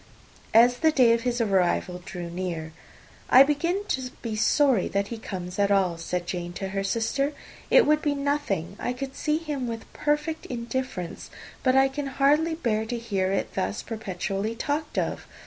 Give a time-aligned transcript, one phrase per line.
[0.55, 2.73] As the day of his arrival drew near,
[3.29, 7.33] "I begin to be sorry that he comes at all," said Jane to her sister.
[7.69, 11.29] "It would be nothing; I could see him with perfect indifference;
[11.61, 15.27] but I can hardly bear to hear it thus perpetually talked of.